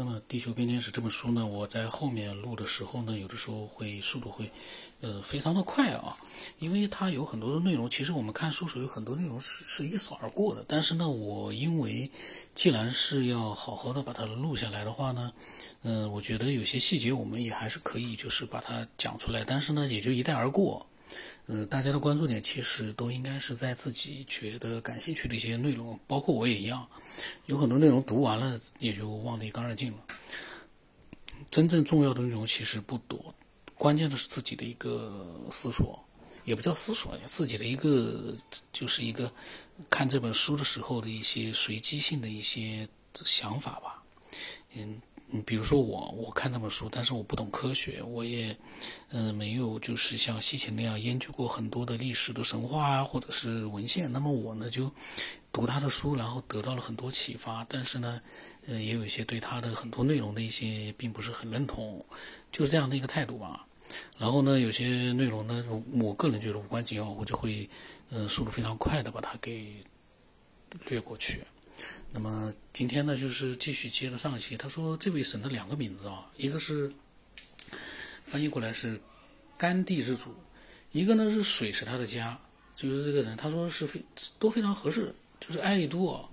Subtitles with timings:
[0.00, 4.48] 那么《地球编年史》这本书呢，我在后面录的时候呢，有的时候会速度会，
[5.00, 6.16] 呃，非常的快啊，
[6.60, 7.90] 因为它有很多的内容。
[7.90, 12.08] 其实我们看书时有很多内容是是一扫而过的，但是呢，我因为
[12.54, 15.32] 既然是要好好的把它录下来的话呢，
[15.82, 20.86] 嗯，我觉得有些细节我们也还是可以就是把它讲出来，但是呢，也就一带而过。
[21.46, 26.88] 呃，大家的关注点其实都应该是在自己觉得感兴趣的一些内容，包括我也一样，
[27.46, 29.98] 有很多内容读完了也就忘得一干二净了。
[31.50, 33.34] 真正重要的内容其实不多，
[33.74, 35.98] 关键的是自己的一个思索，
[36.44, 38.34] 也不叫思索，自己的一个
[38.72, 39.32] 就是一个
[39.88, 44.02] 看这本书的时候的一些随机性的一些想法吧，
[44.74, 45.00] 嗯。
[45.30, 48.56] 嗯，比如说我，我看这本书，但是我不懂科学，我也，
[49.10, 54.10] 嗯，没有就是像西秦那样研究过很多的历史的神话啊，或者是文献。
[54.10, 54.90] 那么我呢，就
[55.52, 57.62] 读他的书，然后得到了很多启发。
[57.68, 58.22] 但是呢，
[58.66, 62.02] 呃，也有一些对他的很多内容的一些并不是很认同，
[62.50, 63.66] 就是这样的一个态度吧。
[64.16, 67.68] 然后呢，有些内容呢，我个人觉得无关紧要，我就会，
[68.08, 69.84] 呃，速度非常快的把它给
[70.86, 71.44] 略过去。
[72.10, 74.56] 那么今天呢，就是继续接着上一期。
[74.56, 76.90] 他说这位神的两个名字啊，一个是
[78.24, 78.98] 翻译过来是
[79.58, 80.34] 甘地之主，
[80.90, 82.40] 一个呢是水是他的家，
[82.74, 83.36] 就是这个人。
[83.36, 84.02] 他说是非
[84.38, 86.28] 都非常合适，就是埃利都啊，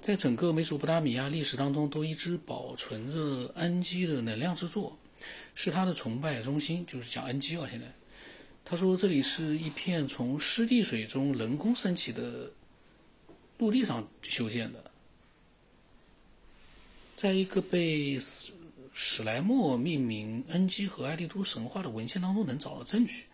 [0.00, 4.96] 在整个美索不达米亚历史当中都一直保存着恩基的能量之作，
[5.54, 7.66] 是他的崇拜中心，就是讲恩基啊。
[7.68, 7.92] 现在
[8.64, 12.52] 他说这里是一片从湿地水中人工升起的
[13.58, 14.84] 陆地上修建的。
[17.18, 18.52] 在一个被史
[18.92, 23.24] 史莱默命名恩基和艾利都神话的文献当中，能找到证据。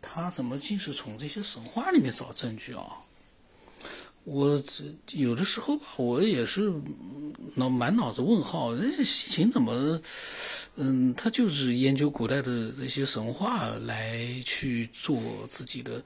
[0.00, 2.96] 他怎么竟是从这些神话里面找证据啊？
[4.24, 4.84] 我这
[5.18, 6.72] 有的时候吧，我也是
[7.56, 8.72] 脑满脑子问号。
[8.72, 10.00] 人家西秦怎么，
[10.76, 16.02] 嗯，他就是研究古代的这些神话来去做自己的，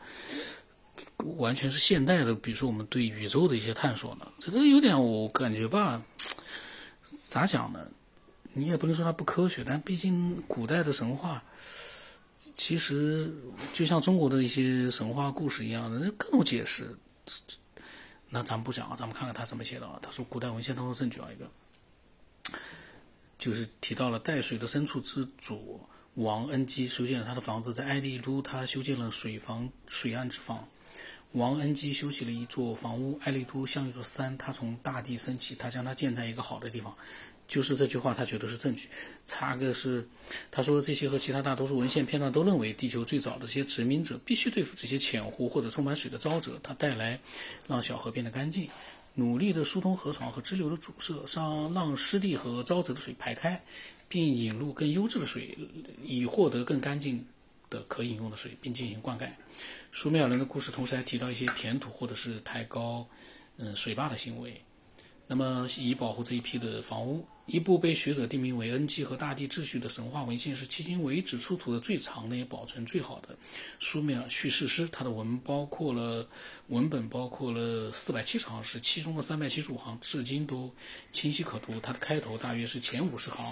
[1.36, 4.26] 完全是现代的，比如说我们对宇宙的一些探索呢？
[4.40, 6.02] 这个有点我感觉吧。
[7.34, 7.84] 咋讲呢？
[8.52, 11.42] 你也不能说它不科学，但毕竟古代的神话，
[12.56, 13.28] 其实
[13.72, 16.96] 就像中国的一些神话故事一样的，那各种解释。
[18.28, 19.98] 那咱们不讲啊，咱们看看他怎么写的啊。
[20.00, 21.50] 他说，古代文献当中证据啊，一个
[23.36, 25.80] 就是提到了带水的深处之主
[26.14, 30.68] 王恩基修建了他的房子，在艾利都，他修建了水房、水岸之房。
[31.34, 36.96] 王恩基修起了一座房屋，艾利都像一座山，他从大地升起，他将它建在一个好的地方。
[37.48, 38.88] 就是这句话，他觉得是证据。
[39.26, 40.08] 查个是，
[40.52, 47.18] 他说这些和其他大多数文献片段都认为，地球最早的这些殖民者必须对付这些浅湖或者充满水的沼泽，它带来
[47.66, 48.68] 让小河变得干净，
[49.14, 53.60] 努力的疏通河床和支流的阻塞，让让湿地和沼泽的水排开，
[54.08, 55.58] 并引入更优质的水，
[56.04, 57.26] 以获得更干净
[57.74, 59.28] 的可饮用的水，并进行灌溉。
[59.92, 63.06] 苏美尔人的故事，同时还提到一些填土或者是抬高，
[63.56, 64.62] 嗯，水坝的行为。
[65.26, 73.34] 那么，以保护这一批的房屋，一部被学者定名为《恩基和大地秩序》的神话文献，是迄今为止出土的最长的、也保存最好的
[73.80, 74.86] 苏美尔叙事诗。
[74.92, 76.28] 它的文包括了
[76.68, 80.70] 文本，包括了四百七十行诗，其中的三百七十五行至今都
[81.14, 81.80] 清晰可读。
[81.80, 83.42] 它的开头大约是前五十行，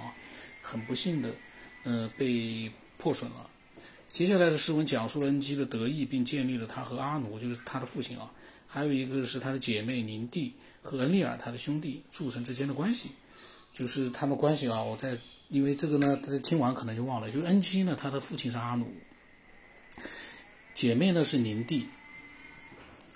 [0.61, 1.31] 很不幸的，
[1.85, 3.49] 呃，被破损了。
[4.13, 8.31] 接下来的诗文讲述了恩基的得意，并建立了他和阿努，就是他的父亲啊，
[8.67, 10.53] 还有一个是他的姐妹宁蒂
[10.83, 13.09] 和恩利尔，他的兄弟诸神之间的关系，
[13.73, 14.83] 就是他们关系啊。
[14.83, 15.19] 我在
[15.49, 17.31] 因为这个呢，大家听完可能就忘了。
[17.31, 18.87] 就是恩基呢，他的父亲是阿努，
[20.75, 21.87] 姐妹呢是宁蒂，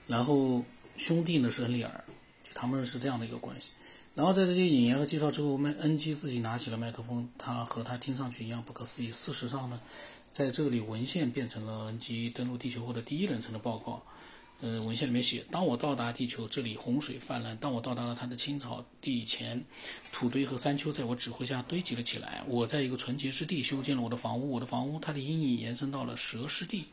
[0.06, 0.64] 然后
[0.96, 2.04] 兄弟呢是恩利尔，
[2.54, 3.72] 他们是这样的一个关系。
[4.14, 9.12] 然后在这些引言和介绍之后，麦恩基自己拿起了麦克风，他和他听上去一样不可思议。
[9.12, 9.78] 事实上呢。
[10.36, 14.02] 在这里，文献变成了恩基登陆地球后的第一人称的报告。
[14.60, 19.64] 呃，文献里面写：当我到达地球，这里洪水泛滥；当我到达了它的青草地前，
[20.12, 22.44] 土堆和山丘在我指挥下堆积了起来。
[22.48, 26.84] 我在一个纯洁之地修建了我的房屋，我的房屋它的阴影延伸到了蛇湿地，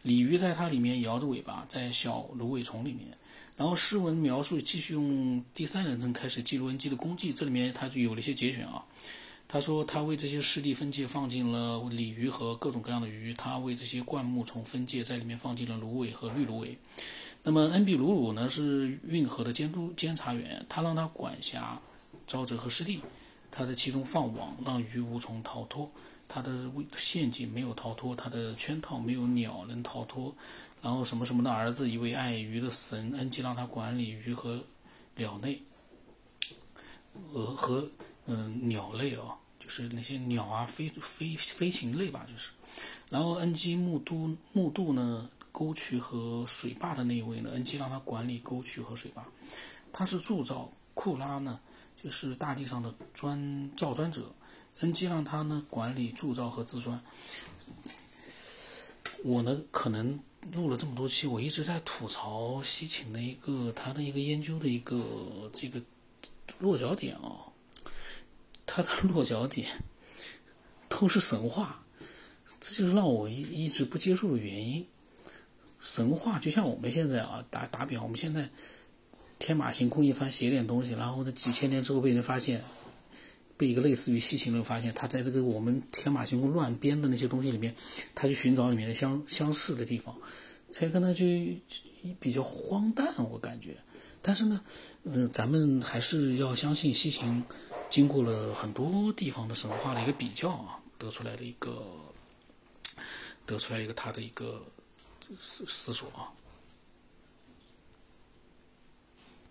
[0.00, 3.06] 鲤鱼在它里面摇着尾巴，在小芦苇丛里面。
[3.58, 8.82] 然后诗文描述继续用第三人称开始记录恩基的功绩，这里面它就有了一些节选啊。
[9.50, 16.76] 他说，他为这些湿地分界放进了鲤鱼和各种各样的鱼，他为这些灌木丛分界，在里面放进了芦苇和绿芦苇。
[17.42, 21.80] 那么，恩比鲁鲁呢是运河的监督监察员，他让他管辖
[22.28, 23.00] 沼泽和湿地，
[23.50, 25.90] 他在其中放网，让鱼无从逃脱。
[26.28, 30.34] 他的陷阱没有逃脱，他的圈套没有鸟能逃脱。
[30.82, 34.62] 然后什么什么的儿子，一位爱鱼的神恩基让他管理鱼和
[35.16, 35.58] 鸟类，
[37.32, 37.90] 鹅和。
[38.30, 42.52] 嗯，鸟类啊，就是那些鸟啊，飞飞飞禽类吧，就是。
[43.10, 49.24] 然后恩基木都木渡呢，沟渠和水坝的那一位呢，恩基让他管理沟渠和水坝，
[49.92, 50.70] 他是铸造。
[50.92, 51.60] 库拉呢，
[51.96, 54.30] 就是大地上的砖造砖者，
[54.80, 57.00] 恩基让他呢管理铸造和自砖。
[59.24, 60.18] 我呢，可能
[60.52, 65.80] 录了这么多期，我一直在吐槽西秦的一个他的一个研究的一个这个
[66.58, 67.46] 落脚点啊，
[68.68, 69.66] 他的落脚点
[70.88, 71.84] 都是神话，
[72.60, 74.86] 这就是让我一一直不接受的原因。
[75.80, 78.48] 神话就像我们现在啊，打打比方，我们现在
[79.40, 82.62] 天马行空一番写点东西，然后呢几千年之后被人发现。
[83.56, 87.74] 被一个类似于西秦人发现，他在这个我们天马行空乱编的那些东西里面，
[88.14, 90.14] 他去寻找里面的相相似的地方，
[90.70, 91.24] 才可能就
[92.20, 93.76] 比较荒诞，我感觉。
[94.22, 94.60] 但是呢，
[95.02, 97.42] 嗯，咱们还是要相信西秦
[97.90, 101.82] 经过了很多地方的神话的一个比较啊，得出来的一个，
[103.46, 104.62] 得出来一个他的一个
[105.36, 106.30] 思思索啊。